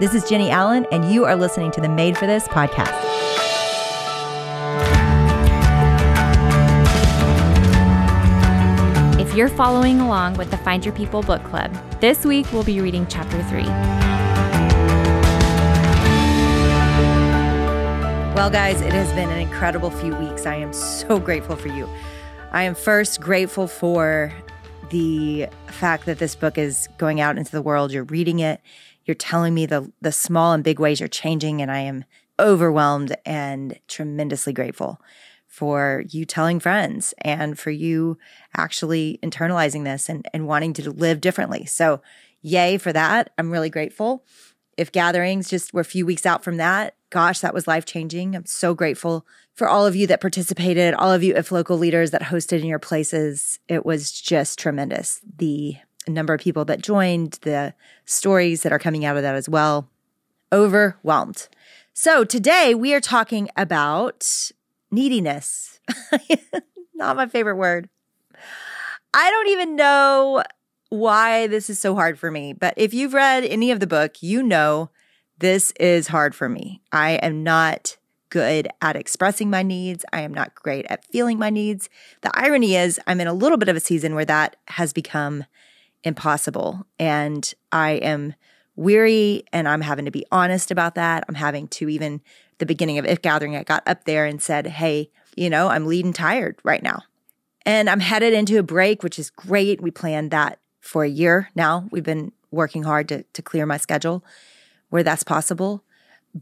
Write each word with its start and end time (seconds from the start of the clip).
This 0.00 0.12
is 0.12 0.28
Jennie 0.28 0.50
Allen, 0.50 0.88
and 0.90 1.08
you 1.08 1.24
are 1.24 1.36
listening 1.36 1.70
to 1.70 1.80
the 1.80 1.88
Made 1.88 2.18
for 2.18 2.26
This 2.26 2.48
podcast. 2.48 2.90
If 9.20 9.32
you're 9.36 9.48
following 9.48 10.00
along 10.00 10.34
with 10.34 10.50
the 10.50 10.56
Find 10.56 10.84
Your 10.84 10.92
People 10.96 11.22
book 11.22 11.44
club, 11.44 11.72
this 12.00 12.24
week 12.24 12.52
we'll 12.52 12.64
be 12.64 12.80
reading 12.80 13.06
chapter 13.08 13.40
three. 13.44 13.68
Well, 18.34 18.50
guys, 18.50 18.80
it 18.80 18.92
has 18.92 19.12
been 19.12 19.30
an 19.30 19.38
incredible 19.38 19.92
few 19.92 20.16
weeks. 20.16 20.44
I 20.44 20.56
am 20.56 20.72
so 20.72 21.20
grateful 21.20 21.54
for 21.54 21.68
you. 21.68 21.88
I 22.50 22.64
am 22.64 22.74
first 22.74 23.20
grateful 23.20 23.68
for 23.68 24.34
the 24.90 25.48
fact 25.66 26.06
that 26.06 26.18
this 26.18 26.34
book 26.34 26.58
is 26.58 26.88
going 26.98 27.20
out 27.20 27.38
into 27.38 27.52
the 27.52 27.62
world. 27.62 27.92
You're 27.92 28.04
reading 28.04 28.38
it, 28.38 28.60
you're 29.04 29.14
telling 29.14 29.54
me 29.54 29.66
the 29.66 29.90
the 30.00 30.12
small 30.12 30.52
and 30.52 30.64
big 30.64 30.78
ways 30.78 31.00
you're 31.00 31.08
changing, 31.08 31.60
and 31.60 31.70
I 31.70 31.80
am 31.80 32.04
overwhelmed 32.38 33.16
and 33.24 33.78
tremendously 33.86 34.52
grateful 34.52 35.00
for 35.46 36.02
you 36.08 36.24
telling 36.24 36.58
friends 36.58 37.14
and 37.18 37.56
for 37.56 37.70
you 37.70 38.18
actually 38.56 39.20
internalizing 39.22 39.84
this 39.84 40.08
and, 40.08 40.26
and 40.34 40.48
wanting 40.48 40.72
to 40.72 40.90
live 40.90 41.20
differently. 41.20 41.64
So 41.64 42.02
yay 42.42 42.76
for 42.76 42.92
that. 42.92 43.30
I'm 43.38 43.52
really 43.52 43.70
grateful. 43.70 44.24
If 44.76 44.90
gatherings 44.90 45.48
just 45.48 45.72
were 45.72 45.82
a 45.82 45.84
few 45.84 46.04
weeks 46.04 46.26
out 46.26 46.42
from 46.42 46.56
that, 46.56 46.96
gosh, 47.10 47.38
that 47.38 47.54
was 47.54 47.68
life 47.68 47.84
changing. 47.84 48.34
I'm 48.34 48.46
so 48.46 48.74
grateful 48.74 49.24
for 49.54 49.68
all 49.68 49.86
of 49.86 49.94
you 49.96 50.06
that 50.08 50.20
participated, 50.20 50.94
all 50.94 51.12
of 51.12 51.22
you 51.22 51.34
if 51.34 51.52
local 51.52 51.78
leaders 51.78 52.10
that 52.10 52.22
hosted 52.22 52.60
in 52.60 52.66
your 52.66 52.78
places. 52.78 53.60
It 53.68 53.86
was 53.86 54.10
just 54.10 54.58
tremendous. 54.58 55.20
The 55.36 55.76
number 56.08 56.34
of 56.34 56.40
people 56.40 56.64
that 56.66 56.82
joined, 56.82 57.38
the 57.42 57.74
stories 58.04 58.62
that 58.62 58.72
are 58.72 58.78
coming 58.78 59.04
out 59.04 59.16
of 59.16 59.22
that 59.22 59.36
as 59.36 59.48
well. 59.48 59.88
Overwhelmed. 60.52 61.48
So 61.92 62.24
today 62.24 62.74
we 62.74 62.92
are 62.94 63.00
talking 63.00 63.48
about 63.56 64.50
neediness. 64.90 65.80
Not 66.94 67.16
my 67.16 67.26
favorite 67.26 67.56
word. 67.56 67.88
I 69.14 69.30
don't 69.30 69.48
even 69.48 69.76
know 69.76 70.42
why 70.88 71.46
this 71.46 71.70
is 71.70 71.78
so 71.78 71.94
hard 71.94 72.18
for 72.18 72.30
me, 72.30 72.52
but 72.52 72.74
if 72.76 72.92
you've 72.92 73.14
read 73.14 73.44
any 73.44 73.70
of 73.70 73.80
the 73.80 73.86
book, 73.86 74.22
you 74.22 74.42
know 74.42 74.90
this 75.38 75.72
is 75.72 76.08
hard 76.08 76.34
for 76.34 76.48
me. 76.48 76.82
I 76.92 77.12
am 77.12 77.42
not 77.42 77.96
good 78.34 78.66
at 78.82 78.96
expressing 78.96 79.48
my 79.48 79.62
needs. 79.62 80.04
I 80.12 80.22
am 80.22 80.34
not 80.34 80.56
great 80.56 80.86
at 80.90 81.04
feeling 81.04 81.38
my 81.38 81.50
needs. 81.50 81.88
The 82.22 82.32
irony 82.34 82.74
is, 82.74 82.98
I'm 83.06 83.20
in 83.20 83.28
a 83.28 83.32
little 83.32 83.56
bit 83.56 83.68
of 83.68 83.76
a 83.76 83.80
season 83.80 84.16
where 84.16 84.24
that 84.24 84.56
has 84.66 84.92
become 84.92 85.44
impossible. 86.02 86.84
And 86.98 87.54
I 87.70 87.92
am 87.92 88.34
weary 88.74 89.44
and 89.52 89.68
I'm 89.68 89.82
having 89.82 90.04
to 90.06 90.10
be 90.10 90.26
honest 90.32 90.72
about 90.72 90.96
that. 90.96 91.24
I'm 91.28 91.36
having 91.36 91.68
to 91.68 91.88
even 91.88 92.22
the 92.58 92.66
beginning 92.66 92.98
of 92.98 93.04
If 93.04 93.22
Gathering, 93.22 93.54
I 93.54 93.62
got 93.62 93.86
up 93.86 94.02
there 94.02 94.26
and 94.26 94.42
said, 94.42 94.66
Hey, 94.66 95.12
you 95.36 95.48
know, 95.48 95.68
I'm 95.68 95.86
leading 95.86 96.12
tired 96.12 96.58
right 96.64 96.82
now. 96.82 97.04
And 97.64 97.88
I'm 97.88 98.00
headed 98.00 98.32
into 98.32 98.58
a 98.58 98.64
break, 98.64 99.04
which 99.04 99.16
is 99.16 99.30
great. 99.30 99.80
We 99.80 99.92
planned 99.92 100.32
that 100.32 100.58
for 100.80 101.04
a 101.04 101.08
year 101.08 101.50
now. 101.54 101.86
We've 101.92 102.02
been 102.02 102.32
working 102.50 102.82
hard 102.82 103.08
to, 103.10 103.22
to 103.22 103.42
clear 103.42 103.64
my 103.64 103.76
schedule 103.76 104.24
where 104.90 105.04
that's 105.04 105.22
possible. 105.22 105.84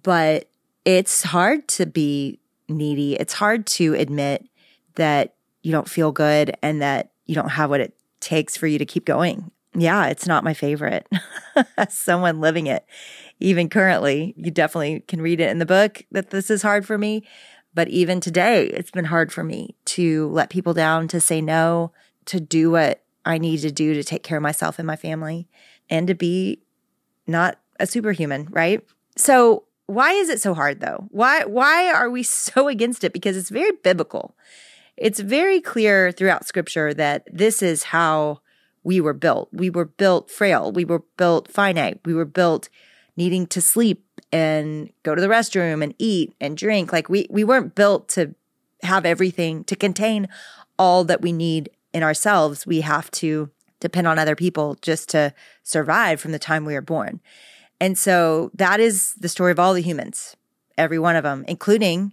But 0.03 0.49
it's 0.85 1.23
hard 1.23 1.69
to 1.69 1.87
be 1.87 2.39
needy. 2.69 3.15
It's 3.15 3.35
hard 3.35 3.67
to 3.67 3.95
admit 3.95 4.49
that 4.95 5.35
you 5.63 5.73
don't 5.73 5.89
feel 5.89 6.13
good 6.13 6.57
and 6.63 6.83
that 6.83 7.13
you 7.27 7.35
don't 7.35 7.51
have 7.51 7.71
what 7.71 7.81
it 7.81 7.95
takes 8.21 8.57
for 8.57 8.67
you 8.67 8.79
to 8.79 8.87
keep 8.87 9.05
going. 9.05 9.51
Yeah, 9.75 10.07
it's 10.07 10.27
not 10.27 10.45
my 10.45 10.55
favorite. 10.55 11.09
Someone 11.89 12.41
living 12.41 12.67
it, 12.67 12.85
even 13.41 13.69
currently, 13.69 14.35
you 14.37 14.51
definitely 14.51 15.01
can 15.01 15.23
read 15.23 15.41
it 15.41 15.51
in 15.51 15.59
the 15.59 15.67
book 15.67 16.05
that 16.11 16.31
this 16.31 16.51
is 16.51 16.63
hard 16.63 16.87
for 16.87 16.99
me. 16.99 17.27
But 17.75 17.89
even 17.89 18.21
today, 18.21 18.67
it's 18.67 18.91
been 18.91 19.07
hard 19.07 19.33
for 19.33 19.43
me 19.43 19.75
to 19.87 20.29
let 20.29 20.51
people 20.51 20.75
down, 20.75 21.09
to 21.09 21.21
say 21.21 21.41
no, 21.41 21.93
to 22.27 22.39
do 22.39 22.71
what 22.71 23.03
I 23.25 23.39
need 23.39 23.59
to 23.61 23.71
do 23.71 23.95
to 23.95 24.05
take 24.05 24.23
care 24.23 24.37
of 24.37 24.43
myself 24.43 24.79
and 24.79 24.87
my 24.87 24.97
family, 24.97 25.49
and 25.89 26.07
to 26.07 26.15
be 26.15 26.61
not 27.27 27.59
a 27.81 27.87
superhuman, 27.87 28.49
right? 28.51 28.85
So, 29.17 29.65
why 29.93 30.13
is 30.13 30.29
it 30.29 30.41
so 30.41 30.55
hard 30.55 30.81
though? 30.81 31.07
Why 31.11 31.45
why 31.45 31.93
are 31.93 32.11
we 32.11 32.23
so 32.45 32.69
against 32.69 33.05
it? 33.05 33.13
Because 33.13 33.37
it's 33.37 33.51
very 33.51 33.73
biblical. 33.83 34.35
It's 34.97 35.21
very 35.21 35.61
clear 35.61 36.13
throughout 36.13 36.47
scripture 36.47 36.93
that 36.95 37.27
this 37.33 37.63
is 37.63 37.85
how 37.85 38.41
we 38.85 39.01
were 39.01 39.15
built. 39.15 39.49
We 39.53 39.71
were 39.71 39.85
built 39.85 40.31
frail. 40.31 40.73
We 40.73 40.85
were 40.85 41.03
built 41.17 41.51
finite. 41.51 42.01
We 42.05 42.15
were 42.15 42.25
built 42.25 42.69
needing 43.17 43.47
to 43.49 43.61
sleep 43.61 44.05
and 44.33 44.91
go 45.03 45.15
to 45.15 45.21
the 45.21 45.29
restroom 45.29 45.83
and 45.83 45.95
eat 45.99 46.35
and 46.41 46.57
drink. 46.57 46.93
Like 46.93 47.09
we 47.09 47.27
we 47.31 47.45
weren't 47.45 47.75
built 47.75 48.09
to 48.11 48.35
have 48.83 49.07
everything 49.07 49.65
to 49.65 49.77
contain 49.77 50.29
all 50.79 51.05
that 51.05 51.23
we 51.23 51.33
need 51.33 51.71
in 51.93 52.03
ourselves. 52.03 52.67
We 52.67 52.81
have 52.81 53.11
to 53.13 53.51
depend 53.81 54.07
on 54.07 54.19
other 54.19 54.37
people 54.37 54.77
just 54.81 55.09
to 55.11 55.35
survive 55.63 56.21
from 56.21 56.33
the 56.33 56.39
time 56.39 56.65
we 56.65 56.77
are 56.77 56.83
born. 56.83 57.21
And 57.83 57.99
so 57.99 58.53
that 58.55 58.79
is 58.79 59.13
the 59.15 59.29
story 59.29 59.51
of 59.51 59.59
all 59.59 59.75
the 59.75 59.83
humans, 59.83 60.37
every 60.79 61.01
one 61.01 61.17
of 61.17 61.25
them, 61.25 61.45
including 61.49 62.13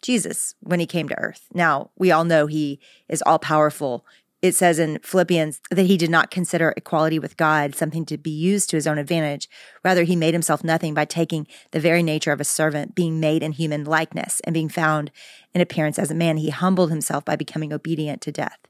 Jesus 0.00 0.54
when 0.60 0.80
he 0.80 0.86
came 0.86 1.10
to 1.10 1.18
earth. 1.18 1.46
Now, 1.52 1.90
we 1.98 2.10
all 2.10 2.24
know 2.24 2.46
he 2.46 2.80
is 3.06 3.22
all 3.26 3.38
powerful. 3.38 4.06
It 4.40 4.54
says 4.54 4.78
in 4.78 4.98
Philippians 5.00 5.60
that 5.70 5.84
he 5.84 5.98
did 5.98 6.08
not 6.08 6.30
consider 6.30 6.72
equality 6.74 7.18
with 7.18 7.36
God 7.36 7.74
something 7.74 8.06
to 8.06 8.16
be 8.16 8.30
used 8.30 8.70
to 8.70 8.78
his 8.78 8.86
own 8.86 8.96
advantage. 8.96 9.46
Rather, 9.84 10.04
he 10.04 10.16
made 10.16 10.32
himself 10.32 10.64
nothing 10.64 10.94
by 10.94 11.04
taking 11.04 11.46
the 11.72 11.80
very 11.80 12.02
nature 12.02 12.32
of 12.32 12.40
a 12.40 12.44
servant, 12.44 12.94
being 12.94 13.20
made 13.20 13.42
in 13.42 13.52
human 13.52 13.84
likeness 13.84 14.40
and 14.44 14.54
being 14.54 14.70
found 14.70 15.10
in 15.52 15.60
appearance 15.60 15.98
as 15.98 16.10
a 16.10 16.14
man. 16.14 16.38
He 16.38 16.48
humbled 16.48 16.88
himself 16.88 17.26
by 17.26 17.36
becoming 17.36 17.74
obedient 17.74 18.22
to 18.22 18.32
death, 18.32 18.60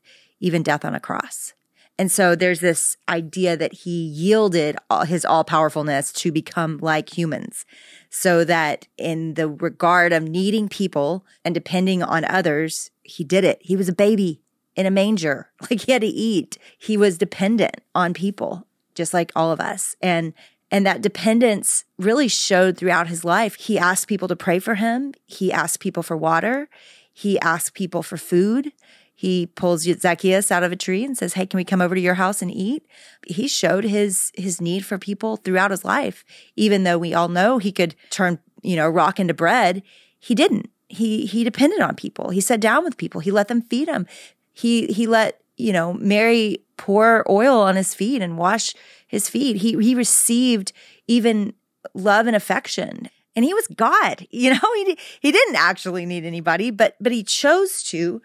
even 0.41 0.65
death 0.65 0.84
on 0.84 0.97
a 0.97 1.00
cross. 1.00 1.53
And 2.00 2.11
so 2.11 2.34
there's 2.34 2.61
this 2.61 2.97
idea 3.11 3.59
that 3.59 3.75
he 3.75 3.91
yielded 3.91 4.78
all 4.88 5.05
his 5.05 5.27
all 5.27 5.44
powerfulness 5.44 6.12
to 6.15 6.33
become 6.33 6.78
like 6.78 7.15
humans 7.15 7.66
so 8.09 8.43
that 8.43 8.88
in 8.97 9.34
the 9.34 9.50
regard 9.50 10.15
of 10.15 10.22
needing 10.22 10.66
people 10.66 11.27
and 11.44 11.55
depending 11.55 12.03
on 12.03 12.25
others, 12.25 12.91
he 13.03 13.22
did 13.22 13.44
it. 13.44 13.59
He 13.60 13.77
was 13.77 13.91
a 13.91 13.94
baby 13.94 14.41
in 14.75 14.87
a 14.87 14.91
manger. 14.91 15.50
Like 15.71 15.83
he 15.83 15.93
had 15.93 16.00
to 16.00 16.06
eat. 16.09 16.56
He 16.78 16.97
was 16.97 17.19
dependent 17.19 17.83
on 17.94 18.15
people, 18.15 18.66
just 18.94 19.12
like 19.12 19.31
all 19.37 19.53
of 19.53 19.60
us. 19.60 19.94
And 20.00 20.33
and 20.71 20.87
that 20.87 21.03
dependence 21.03 21.84
really 21.99 22.28
showed 22.28 22.78
throughout 22.78 23.09
his 23.09 23.27
life. 23.27 23.56
He 23.56 23.78
asked 23.78 24.09
people 24.09 24.28
to 24.28 24.37
pray 24.37 24.59
for 24.59 24.77
him. 24.77 25.12
He 25.27 25.53
asked 25.53 25.81
people 25.81 26.03
for 26.03 26.16
water. 26.16 26.71
He 27.12 27.39
asked 27.41 27.75
people 27.75 28.03
for 28.03 28.16
food. 28.16 28.72
He 29.20 29.48
pulls 29.48 29.82
Zacchaeus 29.82 30.50
out 30.50 30.62
of 30.62 30.72
a 30.72 30.76
tree 30.76 31.04
and 31.04 31.14
says, 31.14 31.34
"Hey, 31.34 31.44
can 31.44 31.58
we 31.58 31.64
come 31.64 31.82
over 31.82 31.94
to 31.94 32.00
your 32.00 32.14
house 32.14 32.41
and 32.41 32.50
eat?" 32.50 32.86
He 33.26 33.48
showed 33.48 33.84
his 33.84 34.32
his 34.34 34.62
need 34.62 34.82
for 34.82 34.97
people 34.97 35.36
throughout 35.36 35.70
his 35.70 35.84
life. 35.84 36.25
Even 36.56 36.84
though 36.84 36.97
we 36.97 37.12
all 37.12 37.28
know 37.28 37.59
he 37.59 37.70
could 37.70 37.94
turn, 38.09 38.38
you 38.62 38.76
know, 38.76 38.88
rock 38.88 39.20
into 39.20 39.34
bread, 39.34 39.82
he 40.19 40.34
didn't. 40.34 40.70
He 40.88 41.26
he 41.26 41.44
depended 41.44 41.80
on 41.80 41.97
people. 41.97 42.30
He 42.30 42.41
sat 42.41 42.60
down 42.60 42.82
with 42.82 42.97
people. 42.97 43.20
He 43.20 43.30
let 43.30 43.48
them 43.48 43.60
feed 43.60 43.88
him. 43.88 44.06
He 44.54 44.86
he 44.86 45.06
let, 45.06 45.42
you 45.59 45.75
know, 45.75 45.92
Mary 45.92 46.64
pour 46.78 47.30
oil 47.30 47.60
on 47.60 47.76
his 47.76 47.92
feet 47.94 48.22
and 48.22 48.38
wash 48.38 48.72
his 49.06 49.28
feet. 49.28 49.56
He 49.56 49.76
he 49.82 49.94
received 49.94 50.72
even 51.06 51.53
love 51.92 52.26
and 52.26 52.34
affection. 52.34 53.10
And 53.36 53.44
he 53.44 53.53
was 53.53 53.66
God. 53.66 54.26
You 54.30 54.54
know, 54.54 54.69
he 54.76 54.97
he 55.20 55.30
didn't 55.30 55.56
actually 55.56 56.06
need 56.06 56.25
anybody, 56.25 56.70
but 56.70 56.97
but 57.00 57.12
he 57.12 57.22
chose 57.22 57.82
to 57.84 58.22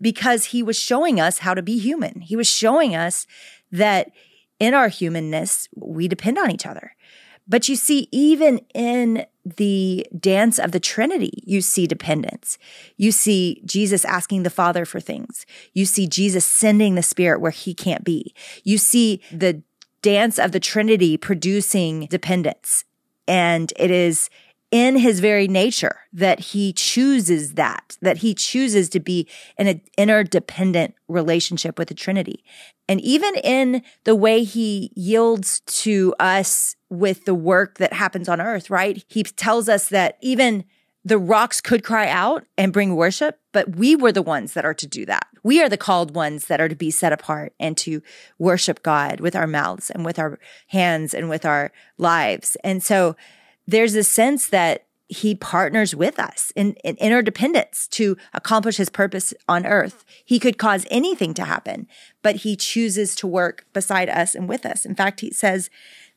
because 0.00 0.46
he 0.46 0.62
was 0.62 0.78
showing 0.78 1.20
us 1.20 1.38
how 1.38 1.54
to 1.54 1.62
be 1.62 1.78
human. 1.78 2.20
He 2.20 2.36
was 2.36 2.48
showing 2.48 2.94
us 2.94 3.26
that 3.70 4.10
in 4.58 4.74
our 4.74 4.88
humanness, 4.88 5.68
we 5.74 6.08
depend 6.08 6.38
on 6.38 6.50
each 6.50 6.66
other. 6.66 6.94
But 7.48 7.68
you 7.68 7.74
see, 7.74 8.08
even 8.12 8.60
in 8.74 9.26
the 9.44 10.06
dance 10.18 10.58
of 10.58 10.70
the 10.72 10.78
Trinity, 10.78 11.42
you 11.44 11.60
see 11.60 11.86
dependence. 11.86 12.58
You 12.96 13.10
see 13.10 13.60
Jesus 13.64 14.04
asking 14.04 14.44
the 14.44 14.50
Father 14.50 14.84
for 14.84 15.00
things. 15.00 15.46
You 15.72 15.84
see 15.84 16.06
Jesus 16.06 16.44
sending 16.44 16.94
the 16.94 17.02
Spirit 17.02 17.40
where 17.40 17.50
he 17.50 17.74
can't 17.74 18.04
be. 18.04 18.34
You 18.62 18.78
see 18.78 19.20
the 19.32 19.62
dance 20.02 20.38
of 20.38 20.52
the 20.52 20.60
Trinity 20.60 21.16
producing 21.16 22.06
dependence. 22.06 22.84
And 23.26 23.72
it 23.76 23.90
is 23.90 24.30
in 24.70 24.96
his 24.96 25.20
very 25.20 25.48
nature 25.48 26.00
that 26.12 26.38
he 26.38 26.72
chooses 26.72 27.54
that, 27.54 27.96
that 28.02 28.18
he 28.18 28.34
chooses 28.34 28.88
to 28.90 29.00
be 29.00 29.28
in 29.58 29.66
an 29.66 29.80
interdependent 29.98 30.94
relationship 31.08 31.78
with 31.78 31.88
the 31.88 31.94
Trinity. 31.94 32.44
And 32.88 33.00
even 33.00 33.34
in 33.36 33.82
the 34.04 34.14
way 34.14 34.44
he 34.44 34.92
yields 34.94 35.60
to 35.60 36.14
us 36.20 36.76
with 36.88 37.24
the 37.24 37.34
work 37.34 37.78
that 37.78 37.92
happens 37.92 38.28
on 38.28 38.40
earth, 38.40 38.70
right? 38.70 39.04
He 39.08 39.22
tells 39.24 39.68
us 39.68 39.88
that 39.88 40.18
even 40.20 40.64
the 41.04 41.18
rocks 41.18 41.60
could 41.60 41.82
cry 41.82 42.08
out 42.08 42.44
and 42.58 42.72
bring 42.72 42.94
worship, 42.94 43.40
but 43.52 43.76
we 43.76 43.96
were 43.96 44.12
the 44.12 44.22
ones 44.22 44.52
that 44.52 44.64
are 44.64 44.74
to 44.74 44.86
do 44.86 45.06
that. 45.06 45.26
We 45.42 45.62
are 45.62 45.68
the 45.68 45.78
called 45.78 46.14
ones 46.14 46.46
that 46.46 46.60
are 46.60 46.68
to 46.68 46.76
be 46.76 46.90
set 46.90 47.12
apart 47.12 47.54
and 47.58 47.76
to 47.78 48.02
worship 48.38 48.82
God 48.82 49.20
with 49.20 49.34
our 49.34 49.46
mouths 49.46 49.90
and 49.90 50.04
with 50.04 50.18
our 50.18 50.38
hands 50.68 51.14
and 51.14 51.30
with 51.30 51.46
our 51.46 51.72
lives. 51.96 52.56
And 52.62 52.82
so 52.82 53.16
there's 53.70 53.94
a 53.94 54.04
sense 54.04 54.48
that 54.48 54.86
he 55.08 55.34
partners 55.34 55.94
with 55.94 56.20
us 56.20 56.52
in, 56.54 56.74
in, 56.84 56.96
interdependence 56.96 57.88
to 57.88 58.16
accomplish 58.32 58.76
his 58.76 58.88
purpose 58.88 59.34
on 59.48 59.66
earth. 59.66 60.04
He 60.24 60.38
could 60.38 60.56
cause 60.56 60.86
anything 60.88 61.34
to 61.34 61.44
happen, 61.44 61.88
but 62.22 62.36
he 62.36 62.54
chooses 62.54 63.16
to 63.16 63.26
work 63.26 63.66
beside 63.72 64.08
us 64.08 64.36
and 64.36 64.48
with 64.48 64.64
us. 64.64 64.84
In 64.84 64.94
fact, 64.94 65.20
he 65.20 65.32
says 65.32 65.68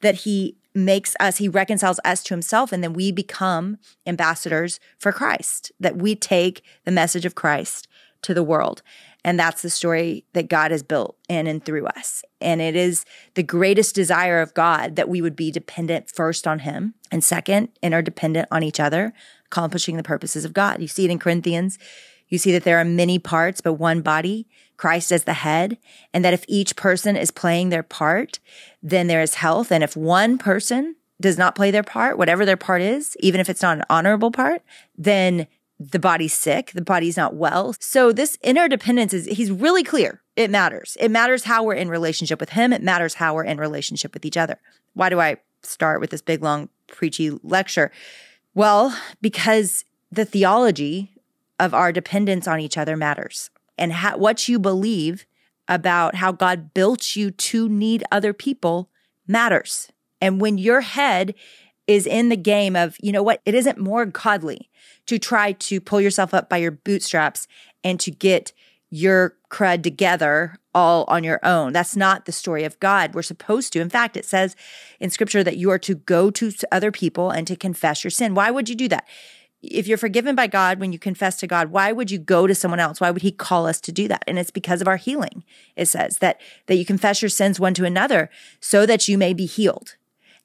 that 0.02 0.16
he 0.16 0.58
makes 0.76 1.16
us, 1.20 1.38
he 1.38 1.50
reconciles 1.50 2.00
us 2.06 2.24
to 2.24 2.34
himself, 2.34 2.72
and 2.72 2.84
then 2.84 2.94
we 2.94 3.12
become 3.12 3.78
ambassadors 4.06 4.80
for 5.00 5.12
Christ, 5.12 5.72
that 5.80 5.98
we 5.98 6.16
take 6.16 6.64
the 6.86 6.92
message 6.92 7.26
of 7.26 7.36
Christ 7.36 7.88
to 8.24 8.34
the 8.34 8.44
world. 8.44 8.82
And 9.26 9.40
that's 9.40 9.62
the 9.62 9.70
story 9.70 10.26
that 10.34 10.50
God 10.50 10.72
has 10.72 10.84
built 10.84 11.16
in 11.30 11.48
and 11.48 11.64
through 11.64 11.86
us. 11.88 12.24
And 12.42 12.62
it 12.62 12.76
is 12.76 13.06
the 13.36 13.44
greatest 13.44 13.96
desire 13.96 14.42
of 14.42 14.54
God 14.54 14.96
that 14.98 15.08
we 15.08 15.22
would 15.22 15.36
be 15.36 15.52
dependent 15.52 16.10
first 16.10 16.46
on 16.46 16.60
Him 16.60 16.94
and 17.12 17.24
second, 17.24 17.70
interdependent 17.82 18.50
on 18.52 18.64
each 18.64 18.80
other, 18.80 19.14
accomplishing 19.46 19.96
the 19.96 20.04
purposes 20.04 20.44
of 20.44 20.54
God. 20.54 20.82
You 20.82 20.88
see 20.88 21.06
it 21.06 21.12
in 21.12 21.20
Corinthians. 21.20 21.80
You 22.28 22.38
see 22.38 22.52
that 22.52 22.64
there 22.64 22.80
are 22.80 22.86
many 22.86 23.18
parts, 23.20 23.62
but 23.62 23.74
one 23.74 24.02
body, 24.02 24.48
Christ 24.76 25.12
as 25.12 25.24
the 25.24 25.34
head, 25.34 25.78
and 26.14 26.26
that 26.26 26.34
if 26.34 26.44
each 26.48 26.76
person 26.76 27.16
is 27.16 27.32
playing 27.32 27.70
their 27.70 27.84
part, 27.84 28.40
then 28.82 29.08
there 29.08 29.22
is 29.22 29.36
health. 29.36 29.72
And 29.72 29.84
if 29.84 29.96
one 29.96 30.38
person 30.38 30.96
does 31.22 31.38
not 31.38 31.56
play 31.56 31.72
their 31.72 31.84
part, 31.84 32.18
whatever 32.18 32.46
their 32.46 32.58
part 32.58 32.82
is, 32.82 33.16
even 33.20 33.40
if 33.40 33.50
it's 33.50 33.62
not 33.62 33.78
an 33.78 33.86
honorable 33.90 34.32
part, 34.32 34.62
then 34.98 35.48
the 35.92 36.00
body's 36.00 36.34
sick, 36.34 36.72
the 36.74 36.82
body's 36.82 37.18
not 37.18 37.36
well. 37.36 37.76
So 37.80 38.12
this 38.12 38.38
interdependence 38.44 39.14
is 39.14 39.26
he's 39.26 39.52
really 39.52 39.84
clear. 39.84 40.22
It 40.36 40.50
matters. 40.50 40.98
It 41.00 41.10
matters 41.10 41.44
how 41.44 41.64
we're 41.64 41.76
in 41.76 41.90
relationship 41.90 42.40
with 42.40 42.50
him. 42.50 42.74
It 42.74 42.82
matters 42.82 43.16
how 43.16 43.36
we're 43.36 43.44
in 43.44 43.58
relationship 43.58 44.14
with 44.14 44.26
each 44.26 44.38
other. 44.38 44.60
Why 44.94 45.10
do 45.10 45.20
I 45.20 45.38
start 45.62 46.02
with 46.02 46.10
this 46.10 46.22
big 46.22 46.42
long 46.42 46.70
preachy 46.88 47.32
lecture? 47.44 47.92
Well, 48.54 48.98
because 49.22 49.86
the 50.12 50.26
theology 50.26 51.12
of 51.60 51.74
our 51.74 51.92
dependence 51.92 52.48
on 52.48 52.60
each 52.60 52.78
other 52.78 52.98
matters. 52.98 53.50
And 53.78 53.94
what 54.18 54.48
you 54.48 54.60
believe 54.60 55.26
about 55.68 56.16
how 56.16 56.32
God 56.32 56.74
built 56.74 57.16
you 57.16 57.32
to 57.32 57.70
need 57.70 58.04
other 58.12 58.34
people 58.34 58.90
matters. 59.28 59.90
And 60.22 60.40
when 60.40 60.58
your 60.58 60.82
head 60.82 61.34
is 61.88 62.08
in 62.08 62.30
the 62.30 62.38
game 62.38 62.76
of, 62.76 62.96
you 63.02 63.12
know 63.12 63.24
what, 63.24 63.42
it 63.46 63.56
isn't 63.56 63.78
more 63.78 64.06
godly 64.06 64.70
to 65.06 65.20
try 65.20 65.52
to 65.54 65.82
pull 65.82 66.00
yourself 66.00 66.34
up 66.34 66.50
by 66.50 66.58
your 66.58 66.72
bootstraps 66.72 67.48
and 67.84 68.00
to 68.00 68.12
get 68.12 68.54
your 68.90 69.36
crud 69.50 69.84
together 69.84 70.56
all 70.74 71.04
on 71.08 71.24
your 71.24 71.40
own. 71.44 71.74
That's 71.74 71.96
not 71.96 72.26
the 72.26 72.32
story 72.32 72.64
of 72.64 72.80
God. 72.80 73.14
We're 73.14 73.22
supposed 73.22 73.74
to. 73.74 73.82
In 73.82 73.90
fact, 73.90 74.16
it 74.16 74.26
says 74.26 74.56
in 75.00 75.10
scripture 75.10 75.44
that 75.44 75.58
you 75.58 75.70
are 75.72 75.80
to 75.80 75.96
go 75.96 76.30
to 76.32 76.52
other 76.72 76.92
people 76.92 77.32
and 77.32 77.46
to 77.48 77.56
confess 77.56 78.04
your 78.04 78.12
sin. 78.12 78.36
Why 78.36 78.52
would 78.52 78.70
you 78.70 78.76
do 78.76 78.88
that? 78.90 79.08
If 79.62 79.88
you're 79.88 79.98
forgiven 79.98 80.36
by 80.36 80.48
God 80.48 80.80
when 80.80 80.92
you 80.92 81.00
confess 81.00 81.38
to 81.38 81.48
God, 81.48 81.70
why 81.72 81.92
would 81.92 82.12
you 82.12 82.20
go 82.20 82.48
to 82.48 82.54
someone 82.54 82.80
else? 82.80 83.00
Why 83.00 83.12
would 83.12 83.22
he 83.22 83.32
call 83.32 83.66
us 83.66 83.80
to 83.82 83.92
do 83.92 84.08
that? 84.10 84.24
And 84.28 84.38
it's 84.38 84.52
because 84.52 84.82
of 84.82 84.88
our 84.88 84.98
healing. 84.98 85.44
It 85.76 85.86
says 85.88 86.18
that 86.18 86.42
that 86.68 86.76
you 86.76 86.86
confess 86.86 87.22
your 87.22 87.30
sins 87.30 87.60
one 87.60 87.74
to 87.76 87.86
another 87.86 88.30
so 88.60 88.86
that 88.86 89.08
you 89.08 89.18
may 89.18 89.34
be 89.34 89.46
healed. 89.46 89.96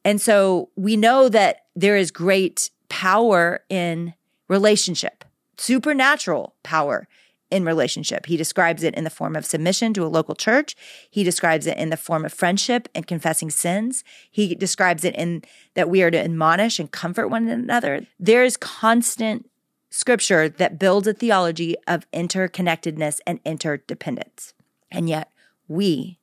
And 0.04 0.20
so 0.20 0.70
we 0.76 0.96
know 0.96 1.28
that 1.28 1.66
there 1.74 1.96
is 1.96 2.10
great 2.10 2.70
power 2.88 3.60
in 3.68 4.14
relationship, 4.48 5.24
supernatural 5.56 6.54
power 6.62 7.06
in 7.50 7.64
relationship. 7.64 8.26
He 8.26 8.36
describes 8.36 8.82
it 8.82 8.94
in 8.94 9.04
the 9.04 9.10
form 9.10 9.34
of 9.34 9.46
submission 9.46 9.94
to 9.94 10.04
a 10.04 10.08
local 10.08 10.34
church. 10.34 10.76
He 11.10 11.24
describes 11.24 11.66
it 11.66 11.78
in 11.78 11.90
the 11.90 11.96
form 11.96 12.24
of 12.24 12.32
friendship 12.32 12.88
and 12.94 13.06
confessing 13.06 13.50
sins. 13.50 14.04
He 14.30 14.54
describes 14.54 15.04
it 15.04 15.14
in 15.14 15.42
that 15.74 15.88
we 15.88 16.02
are 16.02 16.10
to 16.10 16.22
admonish 16.22 16.78
and 16.78 16.90
comfort 16.90 17.28
one 17.28 17.48
another. 17.48 18.06
There 18.18 18.44
is 18.44 18.56
constant 18.56 19.48
scripture 19.90 20.48
that 20.48 20.78
builds 20.78 21.06
a 21.06 21.14
theology 21.14 21.74
of 21.86 22.10
interconnectedness 22.10 23.20
and 23.26 23.40
interdependence. 23.44 24.52
And 24.90 25.08
yet 25.08 25.30
we 25.66 26.18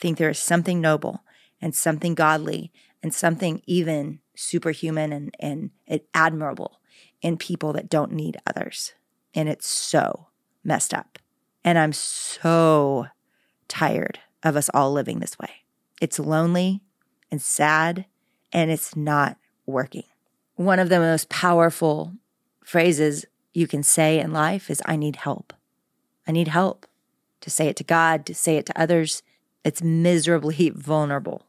think 0.00 0.18
there 0.18 0.30
is 0.30 0.38
something 0.38 0.80
noble 0.80 1.24
and 1.60 1.74
something 1.74 2.14
godly 2.14 2.70
and 3.02 3.14
something 3.14 3.62
even 3.66 4.20
superhuman 4.36 5.12
and, 5.12 5.34
and 5.40 5.70
admirable 6.14 6.80
in 7.22 7.36
people 7.36 7.72
that 7.72 7.88
don't 7.88 8.12
need 8.12 8.36
others. 8.46 8.92
And 9.34 9.48
it's 9.48 9.68
so 9.68 10.28
messed 10.64 10.94
up. 10.94 11.18
And 11.64 11.78
I'm 11.78 11.92
so 11.92 13.06
tired 13.66 14.20
of 14.42 14.56
us 14.56 14.70
all 14.72 14.92
living 14.92 15.18
this 15.18 15.38
way. 15.38 15.50
It's 16.00 16.18
lonely 16.18 16.80
and 17.30 17.42
sad, 17.42 18.06
and 18.52 18.70
it's 18.70 18.96
not 18.96 19.36
working. 19.66 20.04
One 20.54 20.78
of 20.78 20.88
the 20.88 20.98
most 20.98 21.28
powerful 21.28 22.14
phrases 22.64 23.24
you 23.52 23.66
can 23.66 23.82
say 23.82 24.18
in 24.18 24.32
life 24.32 24.70
is, 24.70 24.82
I 24.86 24.96
need 24.96 25.16
help. 25.16 25.52
I 26.26 26.32
need 26.32 26.48
help. 26.48 26.86
To 27.42 27.50
say 27.50 27.68
it 27.68 27.76
to 27.76 27.84
God, 27.84 28.26
to 28.26 28.34
say 28.34 28.56
it 28.56 28.66
to 28.66 28.80
others, 28.80 29.22
it's 29.64 29.82
miserably 29.82 30.70
vulnerable. 30.74 31.47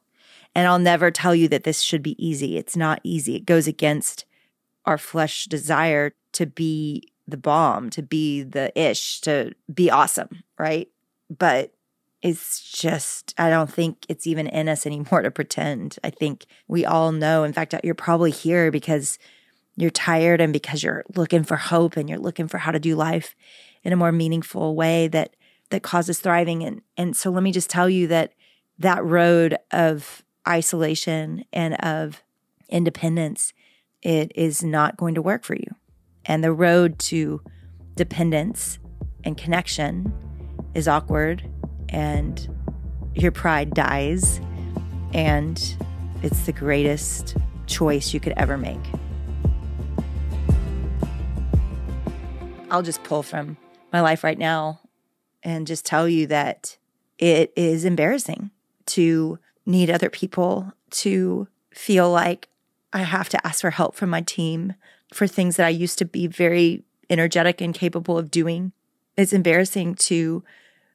And 0.56 0.68
I'll 0.68 0.80
never 0.80 1.12
tell 1.12 1.36
you 1.36 1.48
that 1.50 1.63
this 1.63 1.81
should 1.81 2.04
be 2.04 2.16
easy. 2.24 2.57
It's 2.57 2.75
not 2.75 3.00
easy. 3.04 3.36
It 3.36 3.46
goes 3.46 3.68
against 3.68 4.25
our 4.86 4.98
flesh 4.98 5.46
desire 5.46 6.13
to 6.34 6.46
be 6.46 7.04
the 7.28 7.38
bomb, 7.38 7.90
to 7.92 8.01
be 8.01 8.42
the 8.42 8.78
ish, 8.80 9.22
to 9.22 9.54
be 9.74 9.90
awesome, 9.90 10.44
right? 10.57 10.90
But 11.30 11.74
it's 12.22 12.72
just, 12.72 13.34
I 13.38 13.50
don't 13.50 13.72
think 13.72 14.06
it's 14.10 14.28
even 14.28 14.48
in 14.48 14.68
us 14.68 14.86
anymore 14.86 15.22
to 15.24 15.31
pretend. 15.31 15.98
I 16.04 16.10
think 16.10 16.46
we 16.68 16.86
all 16.86 17.12
know. 17.12 17.44
In 17.44 17.54
fact, 17.54 17.75
you're 17.84 17.96
probably 17.96 18.31
here 18.31 18.72
because 18.72 19.19
you're 19.78 19.90
tired 19.90 20.42
and 20.42 20.51
because 20.51 20.84
you're 20.84 21.06
looking 21.16 21.44
for 21.44 21.56
hope 21.56 21.96
and 21.96 22.10
you're 22.10 22.19
looking 22.19 22.48
for 22.48 22.57
how 22.57 22.72
to 22.72 22.80
do 22.80 22.96
life 22.96 23.36
in 23.84 23.94
a 23.94 23.98
more 23.98 24.12
meaningful 24.12 24.75
way 24.75 25.07
that 25.07 25.36
that 25.69 25.84
causes 25.84 26.19
thriving 26.19 26.63
and 26.63 26.81
and 26.98 27.16
so 27.16 27.30
let 27.30 27.44
me 27.44 27.51
just 27.51 27.69
tell 27.69 27.90
you 27.90 28.07
that 28.07 28.34
that 28.80 29.04
road 29.06 29.56
of 29.72 30.24
isolation 30.47 31.45
and 31.51 31.75
of 31.75 32.24
independence, 32.69 33.53
it 34.01 34.31
is 34.36 34.63
not 34.63 34.97
going 34.97 35.15
to 35.15 35.21
work 35.21 35.44
for 35.44 35.56
you. 35.56 35.75
And 36.25 36.44
the 36.44 36.53
road 36.53 37.00
to 37.00 37.41
dependence 37.95 38.80
and 39.24 39.38
connection 39.38 40.13
is 40.74 40.88
awkward, 40.88 41.50
and 41.89 42.47
your 43.15 43.31
pride 43.31 43.74
dies, 43.74 44.39
and 45.13 45.75
it's 46.21 46.45
the 46.45 46.51
greatest 46.51 47.36
choice 47.65 48.13
you 48.13 48.19
could 48.19 48.33
ever 48.38 48.57
make. 48.57 48.80
I'll 52.72 52.84
just 52.84 53.03
pull 53.03 53.24
from 53.24 53.58
my 53.91 54.01
life 54.01 54.24
right 54.24 54.38
now 54.38 54.81
and 55.41 55.65
just 55.65 55.86
tell 55.86 56.08
you 56.08 56.27
that 56.27 56.77
it 57.17 57.51
is 57.55 57.84
embarrassing 57.84 58.51
to 58.88 59.39
need 59.70 59.90
other 59.90 60.10
people 60.10 60.74
to 60.90 61.48
feel 61.72 62.12
like 62.12 62.50
I 62.92 63.00
have 63.00 63.30
to 63.30 63.48
ask 63.48 63.62
for 63.62 63.70
help 63.70 63.96
from 63.96 64.10
my 64.10 64.22
team 64.22 64.74
for 65.14 65.28
things 65.28 65.56
that 65.56 65.66
I 65.66 65.70
used 65.70 65.98
to 66.00 66.06
be 66.06 66.28
very 66.28 66.84
energetic 67.10 67.62
and 67.62 67.74
capable 67.74 68.18
of 68.18 68.32
doing. 68.32 68.72
It's 69.16 69.34
embarrassing 69.34 69.96
to 69.96 70.44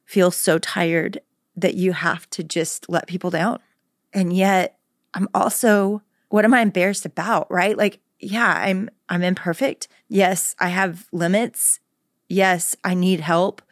feel 0.05 0.31
so 0.31 0.59
tired 0.59 1.21
that 1.57 1.75
you 1.75 1.93
have 1.93 2.29
to 2.31 2.43
just 2.43 2.89
let 2.89 3.07
people 3.07 3.31
down. 3.31 3.61
And 4.13 4.33
yet, 4.33 4.79
I'm 5.15 5.29
also 5.35 6.03
what 6.29 6.45
am 6.45 6.53
I 6.53 6.63
embarrassed 6.63 7.07
about, 7.07 7.49
right? 7.49 7.79
Like, 7.79 8.01
yeah, 8.19 8.55
I'm 8.59 8.91
I'm 9.09 9.23
imperfect. 9.23 9.87
Yes, 10.09 10.57
I 10.59 10.69
have 10.69 11.07
limits. 11.13 11.79
Yes, 12.29 12.75
I 12.83 12.95
need 12.95 13.21
help. 13.21 13.63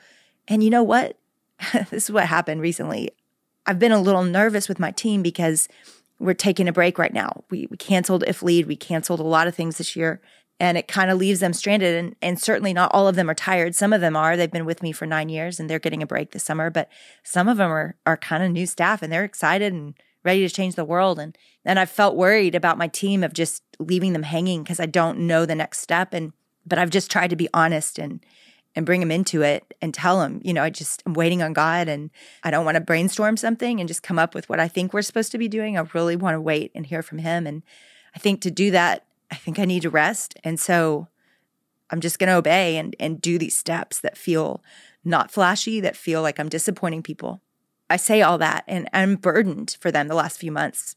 And 0.46 0.62
you 0.62 0.70
know 0.70 0.84
what? 0.84 1.18
this 1.90 2.04
is 2.04 2.10
what 2.12 2.26
happened 2.26 2.60
recently. 2.60 3.10
I've 3.66 3.78
been 3.78 3.92
a 3.92 4.00
little 4.00 4.24
nervous 4.24 4.68
with 4.68 4.78
my 4.78 4.90
team 4.90 5.22
because 5.22 5.68
we're 6.18 6.34
taking 6.34 6.68
a 6.68 6.72
break 6.72 6.98
right 6.98 7.12
now. 7.12 7.44
We, 7.50 7.66
we 7.70 7.76
canceled 7.76 8.24
If 8.26 8.42
Lead, 8.42 8.66
we 8.66 8.76
canceled 8.76 9.20
a 9.20 9.24
lot 9.24 9.46
of 9.46 9.54
things 9.54 9.78
this 9.78 9.96
year, 9.96 10.20
and 10.60 10.78
it 10.78 10.86
kind 10.86 11.10
of 11.10 11.18
leaves 11.18 11.40
them 11.40 11.52
stranded. 11.52 11.96
And, 11.96 12.16
and 12.22 12.40
certainly 12.40 12.72
not 12.72 12.92
all 12.94 13.08
of 13.08 13.16
them 13.16 13.28
are 13.28 13.34
tired. 13.34 13.74
Some 13.74 13.92
of 13.92 14.00
them 14.00 14.16
are. 14.16 14.36
They've 14.36 14.50
been 14.50 14.64
with 14.64 14.82
me 14.82 14.92
for 14.92 15.06
nine 15.06 15.28
years 15.28 15.58
and 15.58 15.68
they're 15.68 15.80
getting 15.80 16.02
a 16.02 16.06
break 16.06 16.30
this 16.30 16.44
summer, 16.44 16.70
but 16.70 16.88
some 17.24 17.48
of 17.48 17.56
them 17.56 17.70
are, 17.70 17.96
are 18.06 18.16
kind 18.16 18.44
of 18.44 18.52
new 18.52 18.66
staff 18.66 19.02
and 19.02 19.12
they're 19.12 19.24
excited 19.24 19.72
and 19.72 19.94
ready 20.24 20.46
to 20.46 20.54
change 20.54 20.76
the 20.76 20.84
world. 20.84 21.18
And, 21.18 21.36
and 21.64 21.80
I 21.80 21.84
felt 21.84 22.14
worried 22.14 22.54
about 22.54 22.78
my 22.78 22.86
team 22.86 23.24
of 23.24 23.32
just 23.32 23.64
leaving 23.80 24.12
them 24.12 24.22
hanging 24.22 24.62
because 24.62 24.78
I 24.78 24.86
don't 24.86 25.26
know 25.26 25.44
the 25.44 25.56
next 25.56 25.80
step. 25.80 26.14
And, 26.14 26.32
but 26.64 26.78
I've 26.78 26.90
just 26.90 27.10
tried 27.10 27.30
to 27.30 27.36
be 27.36 27.48
honest 27.52 27.98
and, 27.98 28.24
and 28.74 28.86
bring 28.86 29.00
them 29.00 29.10
into 29.10 29.42
it 29.42 29.74
and 29.82 29.92
tell 29.92 30.20
them, 30.20 30.40
you 30.42 30.52
know, 30.52 30.62
I 30.62 30.70
just 30.70 31.02
am 31.06 31.14
waiting 31.14 31.42
on 31.42 31.52
God 31.52 31.88
and 31.88 32.10
I 32.42 32.50
don't 32.50 32.64
want 32.64 32.76
to 32.76 32.80
brainstorm 32.80 33.36
something 33.36 33.80
and 33.80 33.88
just 33.88 34.02
come 34.02 34.18
up 34.18 34.34
with 34.34 34.48
what 34.48 34.60
I 34.60 34.68
think 34.68 34.92
we're 34.92 35.02
supposed 35.02 35.32
to 35.32 35.38
be 35.38 35.48
doing. 35.48 35.76
I 35.76 35.86
really 35.92 36.16
want 36.16 36.34
to 36.34 36.40
wait 36.40 36.72
and 36.74 36.86
hear 36.86 37.02
from 37.02 37.18
Him. 37.18 37.46
And 37.46 37.62
I 38.14 38.18
think 38.18 38.40
to 38.42 38.50
do 38.50 38.70
that, 38.70 39.04
I 39.30 39.34
think 39.34 39.58
I 39.58 39.64
need 39.64 39.82
to 39.82 39.90
rest. 39.90 40.38
And 40.44 40.58
so 40.58 41.08
I'm 41.90 42.00
just 42.00 42.18
going 42.18 42.28
to 42.28 42.36
obey 42.36 42.76
and, 42.76 42.96
and 42.98 43.20
do 43.20 43.38
these 43.38 43.56
steps 43.56 44.00
that 44.00 44.16
feel 44.16 44.62
not 45.04 45.30
flashy, 45.30 45.80
that 45.80 45.96
feel 45.96 46.22
like 46.22 46.40
I'm 46.40 46.48
disappointing 46.48 47.02
people. 47.02 47.42
I 47.90 47.96
say 47.96 48.22
all 48.22 48.38
that 48.38 48.64
and 48.66 48.88
I'm 48.94 49.16
burdened 49.16 49.76
for 49.80 49.90
them 49.90 50.08
the 50.08 50.14
last 50.14 50.38
few 50.38 50.50
months 50.50 50.96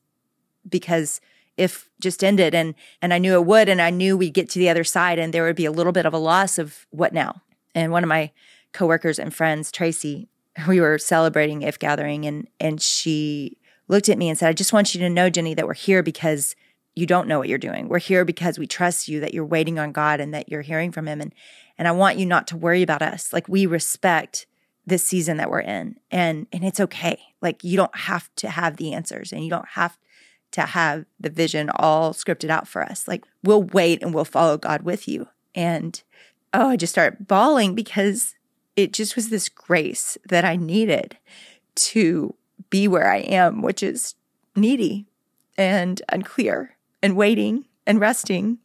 because 0.67 1.19
if 1.57 1.89
just 2.01 2.23
ended 2.23 2.53
and 2.53 2.75
and 3.01 3.13
I 3.13 3.17
knew 3.17 3.33
it 3.33 3.45
would 3.45 3.69
and 3.69 3.81
I 3.81 3.89
knew 3.89 4.17
we'd 4.17 4.33
get 4.33 4.49
to 4.51 4.59
the 4.59 4.69
other 4.69 4.83
side 4.83 5.19
and 5.19 5.33
there 5.33 5.43
would 5.43 5.55
be 5.55 5.65
a 5.65 5.71
little 5.71 5.91
bit 5.91 6.05
of 6.05 6.13
a 6.13 6.17
loss 6.17 6.57
of 6.57 6.85
what 6.91 7.13
now. 7.13 7.41
And 7.75 7.91
one 7.91 8.03
of 8.03 8.07
my 8.07 8.31
coworkers 8.73 9.19
and 9.19 9.33
friends, 9.33 9.71
Tracy, 9.71 10.27
we 10.67 10.79
were 10.79 10.97
celebrating 10.97 11.61
if 11.61 11.77
gathering 11.77 12.25
and 12.25 12.47
and 12.59 12.81
she 12.81 13.57
looked 13.87 14.09
at 14.09 14.17
me 14.17 14.29
and 14.29 14.37
said, 14.37 14.49
I 14.49 14.53
just 14.53 14.73
want 14.73 14.95
you 14.95 15.01
to 15.01 15.09
know, 15.09 15.29
Jennie, 15.29 15.53
that 15.53 15.67
we're 15.67 15.73
here 15.73 16.01
because 16.01 16.55
you 16.95 17.05
don't 17.05 17.27
know 17.27 17.37
what 17.37 17.49
you're 17.49 17.57
doing. 17.57 17.89
We're 17.89 17.99
here 17.99 18.25
because 18.25 18.57
we 18.57 18.65
trust 18.65 19.07
you 19.07 19.19
that 19.19 19.33
you're 19.33 19.45
waiting 19.45 19.77
on 19.77 19.91
God 19.91 20.19
and 20.19 20.33
that 20.33 20.49
you're 20.49 20.61
hearing 20.61 20.91
from 20.91 21.07
him. 21.07 21.21
And 21.21 21.33
and 21.77 21.87
I 21.87 21.91
want 21.91 22.17
you 22.17 22.25
not 22.25 22.47
to 22.47 22.57
worry 22.57 22.81
about 22.81 23.01
us. 23.01 23.33
Like 23.33 23.47
we 23.49 23.65
respect 23.65 24.47
this 24.87 25.05
season 25.05 25.37
that 25.37 25.49
we're 25.49 25.61
in. 25.61 25.97
And 26.09 26.47
and 26.51 26.63
it's 26.63 26.79
okay. 26.79 27.19
Like 27.41 27.63
you 27.63 27.75
don't 27.75 27.95
have 27.95 28.29
to 28.37 28.49
have 28.49 28.77
the 28.77 28.93
answers 28.93 29.33
and 29.33 29.43
you 29.43 29.49
don't 29.49 29.69
have 29.69 29.97
to 30.51 30.61
have 30.61 31.05
the 31.19 31.29
vision 31.29 31.69
all 31.75 32.13
scripted 32.13 32.49
out 32.49 32.67
for 32.67 32.81
us. 32.81 33.07
Like 33.07 33.25
we'll 33.43 33.63
wait 33.63 34.01
and 34.01 34.13
we'll 34.13 34.25
follow 34.25 34.57
God 34.57 34.83
with 34.83 35.07
you. 35.07 35.27
And 35.53 36.01
oh, 36.55 36.69
I 36.69 36.75
just 36.75 36.93
start 36.93 37.27
bawling 37.27 37.75
because 37.75 38.35
it 38.75 38.93
just 38.93 39.15
was 39.15 39.29
this 39.29 39.49
grace 39.49 40.17
that 40.27 40.45
I 40.45 40.55
needed 40.55 41.17
to 41.75 42.33
be 42.69 42.87
where 42.87 43.11
I 43.11 43.17
am, 43.17 43.61
which 43.61 43.83
is 43.83 44.15
needy 44.55 45.05
and 45.57 46.01
unclear 46.09 46.77
and 47.01 47.15
waiting 47.15 47.65
and 47.85 47.99
resting 47.99 48.59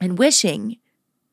and 0.00 0.18
wishing 0.18 0.78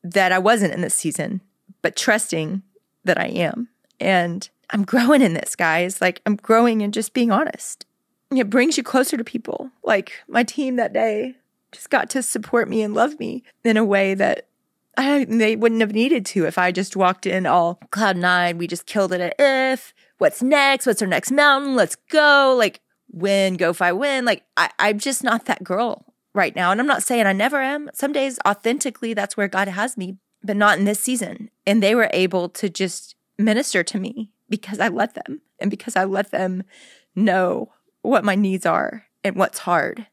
that 0.02 0.32
I 0.32 0.38
wasn't 0.38 0.74
in 0.74 0.80
this 0.80 0.94
season, 0.94 1.40
but 1.82 1.96
trusting 1.96 2.62
that 3.04 3.18
I 3.18 3.26
am. 3.26 3.68
And 3.98 4.48
I'm 4.70 4.84
growing 4.84 5.22
in 5.22 5.34
this, 5.34 5.56
guys. 5.56 6.00
Like 6.00 6.20
I'm 6.26 6.36
growing 6.36 6.82
and 6.82 6.92
just 6.92 7.14
being 7.14 7.30
honest. 7.30 7.86
It 8.30 8.50
brings 8.50 8.76
you 8.76 8.82
closer 8.82 9.16
to 9.16 9.24
people. 9.24 9.70
Like 9.82 10.12
my 10.28 10.42
team 10.42 10.76
that 10.76 10.92
day 10.92 11.36
just 11.72 11.90
got 11.90 12.10
to 12.10 12.22
support 12.22 12.68
me 12.68 12.82
and 12.82 12.94
love 12.94 13.18
me 13.18 13.42
in 13.64 13.76
a 13.76 13.84
way 13.84 14.14
that 14.14 14.48
I, 14.96 15.24
they 15.24 15.56
wouldn't 15.56 15.80
have 15.80 15.92
needed 15.92 16.26
to 16.26 16.46
if 16.46 16.58
I 16.58 16.72
just 16.72 16.96
walked 16.96 17.26
in 17.26 17.46
all 17.46 17.80
cloud 17.90 18.16
nine. 18.16 18.58
We 18.58 18.66
just 18.66 18.86
killed 18.86 19.12
it 19.12 19.20
at 19.20 19.34
if. 19.38 19.92
What's 20.18 20.42
next? 20.42 20.86
What's 20.86 21.02
our 21.02 21.08
next 21.08 21.30
mountain? 21.30 21.74
Let's 21.74 21.96
go. 22.10 22.54
Like 22.58 22.80
win, 23.10 23.56
go 23.56 23.72
fi 23.72 23.92
win. 23.92 24.24
Like 24.24 24.44
I, 24.56 24.70
I'm 24.78 24.98
just 24.98 25.24
not 25.24 25.46
that 25.46 25.64
girl 25.64 26.14
right 26.34 26.54
now. 26.54 26.70
And 26.70 26.80
I'm 26.80 26.86
not 26.86 27.02
saying 27.02 27.26
I 27.26 27.32
never 27.32 27.60
am. 27.60 27.90
Some 27.94 28.12
days 28.12 28.38
authentically 28.46 29.14
that's 29.14 29.36
where 29.36 29.48
God 29.48 29.68
has 29.68 29.96
me, 29.96 30.18
but 30.42 30.56
not 30.56 30.78
in 30.78 30.84
this 30.84 31.00
season. 31.00 31.50
And 31.66 31.82
they 31.82 31.94
were 31.94 32.10
able 32.12 32.48
to 32.50 32.68
just 32.68 33.14
minister 33.38 33.82
to 33.82 33.98
me 33.98 34.30
because 34.48 34.80
I 34.80 34.88
let 34.88 35.14
them 35.14 35.40
and 35.58 35.70
because 35.70 35.96
I 35.96 36.04
let 36.04 36.30
them 36.30 36.64
know 37.14 37.72
what 38.02 38.24
my 38.24 38.34
needs 38.34 38.66
are 38.66 39.06
and 39.22 39.36
what's 39.36 39.60
hard 39.60 40.06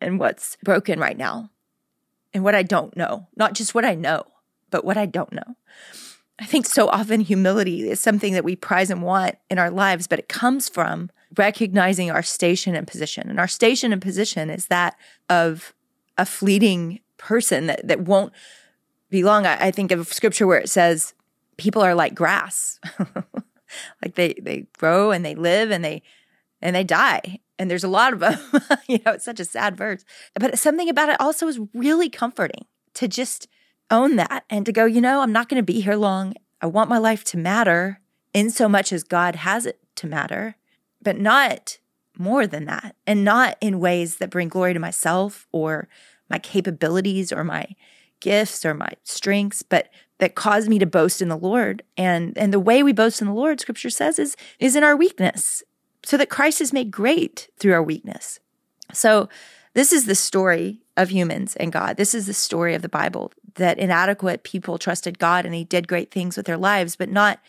and 0.00 0.18
what's 0.18 0.56
broken 0.62 0.98
right 0.98 1.16
now 1.16 1.50
and 2.36 2.44
what 2.44 2.54
I 2.54 2.62
don't 2.62 2.94
know, 2.94 3.26
not 3.34 3.54
just 3.54 3.74
what 3.74 3.86
I 3.86 3.94
know, 3.94 4.24
but 4.70 4.84
what 4.84 4.98
I 4.98 5.06
don't 5.06 5.32
know. 5.32 5.56
I 6.38 6.44
think 6.44 6.66
so 6.66 6.86
often 6.88 7.22
humility 7.22 7.88
is 7.88 7.98
something 7.98 8.34
that 8.34 8.44
we 8.44 8.54
prize 8.54 8.90
and 8.90 9.02
want 9.02 9.36
in 9.48 9.58
our 9.58 9.70
lives, 9.70 10.06
but 10.06 10.18
it 10.18 10.28
comes 10.28 10.68
from 10.68 11.10
recognizing 11.38 12.10
our 12.10 12.22
station 12.22 12.74
and 12.74 12.86
position. 12.86 13.30
And 13.30 13.40
our 13.40 13.48
station 13.48 13.90
and 13.90 14.02
position 14.02 14.50
is 14.50 14.66
that 14.66 14.96
of 15.30 15.72
a 16.18 16.26
fleeting 16.26 17.00
person 17.16 17.68
that, 17.68 17.88
that 17.88 18.00
won't 18.00 18.34
be 19.08 19.24
long. 19.24 19.46
I, 19.46 19.68
I 19.68 19.70
think 19.70 19.92
of 19.92 20.12
scripture 20.12 20.46
where 20.46 20.60
it 20.60 20.68
says 20.68 21.14
people 21.56 21.80
are 21.80 21.94
like 21.94 22.14
grass. 22.14 22.78
like 24.02 24.14
they 24.14 24.34
they 24.42 24.66
grow 24.76 25.10
and 25.10 25.24
they 25.24 25.34
live 25.34 25.70
and 25.70 25.82
they 25.82 26.02
and 26.60 26.76
they 26.76 26.84
die 26.84 27.40
and 27.58 27.70
there's 27.70 27.84
a 27.84 27.88
lot 27.88 28.12
of 28.12 28.20
them. 28.20 28.38
you 28.88 29.00
know, 29.04 29.12
it's 29.12 29.24
such 29.24 29.40
a 29.40 29.44
sad 29.44 29.76
verse. 29.76 30.04
But 30.38 30.58
something 30.58 30.88
about 30.88 31.08
it 31.08 31.20
also 31.20 31.48
is 31.48 31.60
really 31.74 32.08
comforting 32.08 32.66
to 32.94 33.08
just 33.08 33.48
own 33.90 34.16
that 34.16 34.44
and 34.50 34.66
to 34.66 34.72
go, 34.72 34.84
you 34.84 35.00
know, 35.00 35.20
I'm 35.20 35.32
not 35.32 35.48
going 35.48 35.60
to 35.60 35.72
be 35.72 35.80
here 35.80 35.96
long. 35.96 36.34
I 36.60 36.66
want 36.66 36.90
my 36.90 36.98
life 36.98 37.24
to 37.24 37.38
matter 37.38 38.00
in 38.32 38.50
so 38.50 38.68
much 38.68 38.92
as 38.92 39.04
God 39.04 39.36
has 39.36 39.66
it 39.66 39.80
to 39.96 40.06
matter, 40.06 40.56
but 41.02 41.18
not 41.18 41.78
more 42.18 42.46
than 42.46 42.64
that 42.64 42.96
and 43.06 43.24
not 43.24 43.56
in 43.60 43.80
ways 43.80 44.16
that 44.16 44.30
bring 44.30 44.48
glory 44.48 44.72
to 44.72 44.80
myself 44.80 45.46
or 45.52 45.88
my 46.28 46.38
capabilities 46.38 47.32
or 47.32 47.44
my 47.44 47.66
gifts 48.20 48.64
or 48.64 48.74
my 48.74 48.90
strengths, 49.04 49.62
but 49.62 49.88
that 50.18 50.34
cause 50.34 50.68
me 50.68 50.78
to 50.78 50.86
boast 50.86 51.20
in 51.20 51.28
the 51.28 51.36
Lord. 51.36 51.82
And 51.96 52.36
and 52.38 52.52
the 52.52 52.60
way 52.60 52.82
we 52.82 52.92
boast 52.92 53.20
in 53.20 53.26
the 53.26 53.34
Lord, 53.34 53.60
scripture 53.60 53.90
says, 53.90 54.18
is 54.18 54.36
is 54.58 54.74
in 54.74 54.82
our 54.82 54.96
weakness 54.96 55.62
so 56.06 56.16
that 56.16 56.30
Christ 56.30 56.60
is 56.60 56.72
made 56.72 56.92
great 56.92 57.48
through 57.58 57.72
our 57.72 57.82
weakness. 57.82 58.38
So, 58.92 59.28
this 59.74 59.92
is 59.92 60.06
the 60.06 60.14
story 60.14 60.80
of 60.96 61.10
humans 61.10 61.56
and 61.56 61.72
God. 61.72 61.98
This 61.98 62.14
is 62.14 62.26
the 62.26 62.32
story 62.32 62.74
of 62.74 62.80
the 62.80 62.88
Bible 62.88 63.32
that 63.56 63.78
inadequate 63.78 64.44
people 64.44 64.78
trusted 64.78 65.18
God 65.18 65.44
and 65.44 65.54
He 65.54 65.64
did 65.64 65.88
great 65.88 66.12
things 66.12 66.36
with 66.36 66.46
their 66.46 66.56
lives, 66.56 66.94
but 66.94 67.10
not 67.10 67.40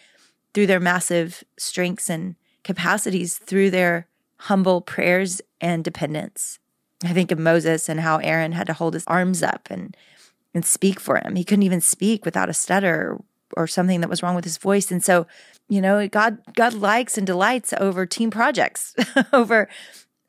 through 0.53 0.65
their 0.65 0.79
massive 0.79 1.43
strengths 1.57 2.09
and 2.09 2.35
capacities, 2.63 3.37
through 3.37 3.69
their 3.69 4.07
humble 4.39 4.81
prayers 4.81 5.39
and 5.61 5.83
dependence. 5.83 6.57
I 7.03 7.13
think 7.13 7.31
of 7.31 7.37
Moses 7.37 7.87
and 7.87 7.99
how 7.99 8.17
Aaron 8.17 8.53
had 8.53 8.67
to 8.67 8.73
hold 8.73 8.95
his 8.95 9.05
arms 9.05 9.43
up 9.43 9.67
and 9.69 9.95
and 10.55 10.65
speak 10.65 10.99
for 10.99 11.17
him. 11.17 11.35
He 11.35 11.43
couldn't 11.43 11.63
even 11.63 11.81
speak 11.81 12.25
without 12.25 12.49
a 12.49 12.53
stutter 12.53 13.19
or 13.55 13.67
something 13.67 14.01
that 14.01 14.09
was 14.09 14.21
wrong 14.21 14.35
with 14.35 14.43
his 14.43 14.57
voice. 14.57 14.91
And 14.91 15.03
so, 15.03 15.27
you 15.69 15.81
know, 15.81 16.07
God 16.07 16.39
God 16.53 16.73
likes 16.73 17.17
and 17.17 17.25
delights 17.25 17.73
over 17.79 18.05
team 18.05 18.31
projects, 18.31 18.95
over 19.33 19.67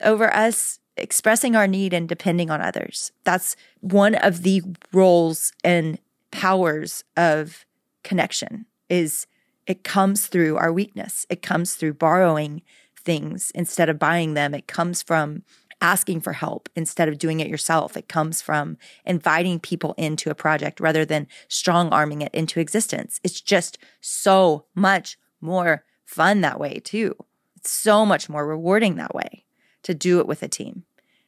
over 0.03 0.33
us 0.35 0.79
expressing 0.97 1.55
our 1.55 1.67
need 1.67 1.93
and 1.93 2.09
depending 2.09 2.51
on 2.51 2.61
others. 2.61 3.13
That's 3.25 3.57
one 3.81 4.15
of 4.15 4.43
the 4.43 4.63
roles 4.93 5.53
and 5.63 5.99
powers 6.31 7.05
of 7.17 7.65
connection 8.03 8.67
is 8.89 9.27
it 9.67 9.85
comes 9.85 10.27
through 10.27 10.57
our 10.57 10.73
weakness. 10.73 11.27
It 11.29 11.43
comes 11.43 11.75
through 11.75 11.95
borrowing 11.95 12.63
things 12.97 13.53
instead 13.55 13.89
of 13.89 13.99
buying 13.99 14.35
them. 14.35 14.55
It 14.55 14.67
comes 14.67 15.03
from 15.03 15.43
asking 15.81 16.21
for 16.21 16.33
help 16.33 16.69
instead 16.75 17.09
of 17.09 17.19
doing 17.19 17.41
it 17.41 17.49
yourself. 17.49 17.97
It 17.97 18.09
comes 18.09 18.43
from 18.43 18.77
inviting 19.05 19.61
people 19.61 19.95
into 19.97 20.31
a 20.31 20.35
project 20.35 20.81
rather 20.81 21.05
than 21.05 21.29
strong 21.49 21.89
arming 21.91 22.23
it 22.23 22.35
into 22.35 22.61
existence. 22.61 23.21
It's 23.23 23.41
just 23.41 23.79
so 24.01 24.65
much 24.75 25.19
more 25.41 25.85
fun 26.05 26.41
that 26.41 26.59
way, 26.59 26.81
too. 26.83 27.15
It's 27.57 27.71
so 27.71 28.05
much 28.05 28.29
more 28.29 28.47
rewarding 28.47 28.97
that 28.97 29.15
way 29.15 29.45
to 29.83 29.95
do 29.95 30.19
it 30.19 30.27
with 30.27 30.43
a 30.43 30.49
team, 30.49 30.85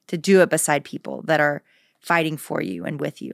to 0.09 0.19
do 0.19 0.40
it 0.40 0.50
beside 0.50 0.85
people 0.85 1.23
that 1.23 1.40
are 1.40 1.62
fighting 2.00 2.37
for 2.37 2.61
you 2.61 2.85
and 2.85 3.00
with 3.00 3.23
you. 3.23 3.33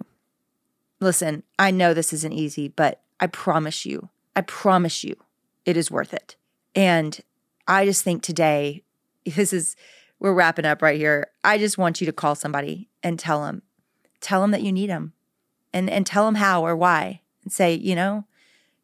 Listen, 1.01 1.43
I 1.59 1.71
know 1.71 1.95
this 1.95 2.13
isn't 2.13 2.33
easy, 2.33 2.69
but 2.69 3.03
I 3.21 3.27
promise 3.27 3.87
you, 3.87 4.09
I 4.35 4.43
promise 4.43 5.05
you, 5.05 5.17
it 5.65 5.77
is 5.77 5.91
worth 5.91 6.13
it. 6.13 6.37
And 6.75 7.19
I 7.67 7.85
just 7.85 8.03
think 8.03 8.23
today, 8.23 8.83
this 9.25 9.53
is 9.53 9.77
we're 10.19 10.33
wrapping 10.33 10.65
up 10.65 10.83
right 10.83 10.97
here. 10.97 11.29
I 11.45 11.59
just 11.59 11.79
want 11.79 12.01
you 12.01 12.07
to 12.07 12.13
call 12.13 12.35
somebody 12.35 12.89
and 13.03 13.19
tell 13.19 13.43
them, 13.43 13.63
tell 14.21 14.41
them 14.41 14.51
that 14.51 14.63
you 14.63 14.73
need 14.73 14.91
them 14.91 15.13
and, 15.73 15.91
and 15.91 16.07
tell 16.07 16.25
them 16.27 16.37
how 16.37 16.65
or 16.65 16.77
why 16.77 17.21
and 17.45 17.53
say, 17.53 17.75
you 17.75 17.95
know, 17.95 18.25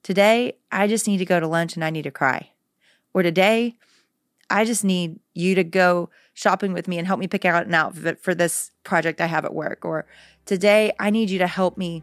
today 0.03 0.57
I 0.71 0.87
just 0.87 1.07
need 1.07 1.19
to 1.19 1.25
go 1.25 1.41
to 1.41 1.47
lunch 1.47 1.75
and 1.75 1.85
I 1.85 1.91
need 1.91 2.03
to 2.03 2.11
cry. 2.11 2.51
Or 3.15 3.23
today 3.23 3.77
I 4.51 4.65
just 4.65 4.85
need 4.85 5.19
you 5.35 5.55
to 5.55 5.65
go 5.65 6.11
shopping 6.35 6.73
with 6.73 6.89
me 6.89 6.99
and 6.99 7.07
help 7.07 7.21
me 7.21 7.27
pick 7.27 7.45
out 7.45 7.67
an 7.67 7.75
outfit 7.75 8.21
for 8.21 8.35
this 8.35 8.71
project 8.85 9.21
I 9.21 9.27
have 9.27 9.45
at 9.45 9.55
work. 9.55 9.85
Or 9.85 10.07
today 10.47 10.93
I 10.99 11.11
need 11.11 11.31
you 11.31 11.39
to 11.39 11.47
help 11.47 11.79
me 11.79 12.03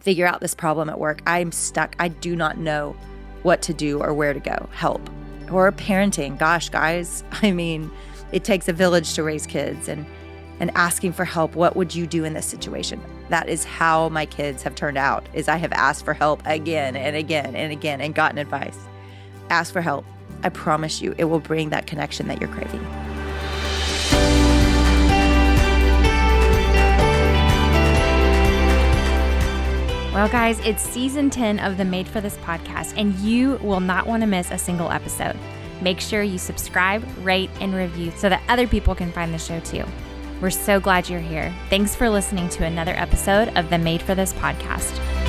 figure 0.00 0.26
out 0.26 0.40
this 0.40 0.54
problem 0.54 0.90
at 0.90 0.98
work. 0.98 1.22
I'm 1.26 1.52
stuck. 1.52 1.96
I 1.98 2.08
do 2.08 2.36
not 2.36 2.58
know 2.58 2.96
what 3.42 3.62
to 3.62 3.74
do 3.74 4.00
or 4.00 4.12
where 4.12 4.32
to 4.32 4.40
go. 4.40 4.68
Help. 4.72 5.08
Or 5.50 5.70
parenting. 5.72 6.38
Gosh, 6.38 6.68
guys, 6.68 7.22
I 7.42 7.52
mean, 7.52 7.90
it 8.34 8.42
takes 8.42 8.66
a 8.66 8.72
village 8.72 9.14
to 9.14 9.22
raise 9.22 9.46
kids 9.46 9.88
and 9.88 10.04
and 10.60 10.70
asking 10.76 11.12
for 11.12 11.24
help 11.24 11.56
what 11.56 11.74
would 11.74 11.94
you 11.94 12.06
do 12.06 12.24
in 12.24 12.32
this 12.32 12.46
situation? 12.46 13.00
That 13.28 13.48
is 13.48 13.64
how 13.64 14.08
my 14.08 14.24
kids 14.26 14.62
have 14.62 14.74
turned 14.74 14.98
out 14.98 15.28
is 15.32 15.48
i 15.48 15.56
have 15.56 15.72
asked 15.72 16.04
for 16.04 16.14
help 16.14 16.42
again 16.44 16.96
and 16.96 17.16
again 17.16 17.56
and 17.56 17.72
again 17.72 18.00
and 18.00 18.14
gotten 18.14 18.38
advice. 18.38 18.78
Ask 19.50 19.72
for 19.72 19.80
help. 19.80 20.04
I 20.42 20.48
promise 20.48 21.00
you 21.00 21.14
it 21.16 21.24
will 21.24 21.40
bring 21.40 21.70
that 21.70 21.86
connection 21.86 22.28
that 22.28 22.40
you're 22.40 22.50
craving. 22.50 22.84
Well, 30.12 30.28
guys, 30.28 30.60
it's 30.60 30.82
season 30.82 31.30
10 31.30 31.58
of 31.58 31.76
the 31.76 31.84
Made 31.84 32.06
for 32.06 32.20
This 32.20 32.36
podcast, 32.38 32.94
and 32.96 33.14
you 33.16 33.58
will 33.62 33.80
not 33.80 34.06
want 34.06 34.22
to 34.22 34.28
miss 34.28 34.52
a 34.52 34.58
single 34.58 34.90
episode. 34.92 35.36
Make 35.84 36.00
sure 36.00 36.22
you 36.22 36.38
subscribe, 36.38 37.04
rate, 37.18 37.50
and 37.60 37.74
review 37.74 38.10
so 38.16 38.30
that 38.30 38.42
other 38.48 38.66
people 38.66 38.94
can 38.94 39.12
find 39.12 39.34
the 39.34 39.38
show 39.38 39.60
too. 39.60 39.84
We're 40.40 40.48
so 40.48 40.80
glad 40.80 41.10
you're 41.10 41.20
here. 41.20 41.54
Thanks 41.68 41.94
for 41.94 42.08
listening 42.08 42.48
to 42.50 42.64
another 42.64 42.94
episode 42.94 43.48
of 43.54 43.68
the 43.68 43.76
Made 43.76 44.00
for 44.00 44.14
This 44.14 44.32
podcast. 44.32 45.23